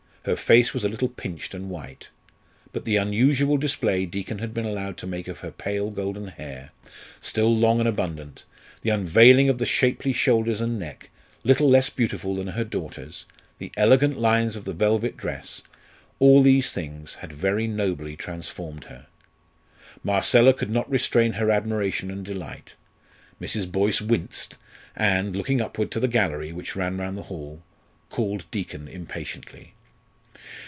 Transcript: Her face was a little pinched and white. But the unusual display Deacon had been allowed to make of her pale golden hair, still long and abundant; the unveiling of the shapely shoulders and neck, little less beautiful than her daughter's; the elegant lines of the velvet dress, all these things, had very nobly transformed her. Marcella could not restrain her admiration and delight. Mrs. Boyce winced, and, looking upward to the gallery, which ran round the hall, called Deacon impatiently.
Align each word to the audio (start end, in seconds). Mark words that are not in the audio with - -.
Her 0.25 0.35
face 0.35 0.71
was 0.71 0.83
a 0.83 0.87
little 0.87 1.09
pinched 1.09 1.55
and 1.55 1.67
white. 1.67 2.09
But 2.73 2.85
the 2.85 2.95
unusual 2.97 3.57
display 3.57 4.05
Deacon 4.05 4.37
had 4.37 4.53
been 4.53 4.67
allowed 4.67 4.95
to 4.97 5.07
make 5.07 5.27
of 5.27 5.39
her 5.39 5.49
pale 5.49 5.89
golden 5.89 6.27
hair, 6.27 6.69
still 7.21 7.57
long 7.57 7.79
and 7.79 7.89
abundant; 7.89 8.43
the 8.83 8.91
unveiling 8.91 9.49
of 9.49 9.57
the 9.57 9.65
shapely 9.65 10.13
shoulders 10.13 10.61
and 10.61 10.77
neck, 10.77 11.09
little 11.43 11.67
less 11.67 11.89
beautiful 11.89 12.35
than 12.35 12.49
her 12.49 12.63
daughter's; 12.63 13.25
the 13.57 13.71
elegant 13.75 14.19
lines 14.19 14.55
of 14.55 14.65
the 14.65 14.73
velvet 14.73 15.17
dress, 15.17 15.63
all 16.19 16.43
these 16.43 16.71
things, 16.71 17.15
had 17.15 17.33
very 17.33 17.65
nobly 17.65 18.15
transformed 18.15 18.83
her. 18.83 19.07
Marcella 20.03 20.53
could 20.53 20.69
not 20.69 20.87
restrain 20.87 21.33
her 21.33 21.49
admiration 21.49 22.11
and 22.11 22.23
delight. 22.23 22.75
Mrs. 23.41 23.71
Boyce 23.71 24.01
winced, 24.01 24.55
and, 24.95 25.35
looking 25.35 25.59
upward 25.61 25.89
to 25.89 25.99
the 25.99 26.07
gallery, 26.07 26.53
which 26.53 26.75
ran 26.75 26.97
round 26.97 27.17
the 27.17 27.23
hall, 27.23 27.63
called 28.11 28.45
Deacon 28.51 28.87
impatiently. 28.87 29.73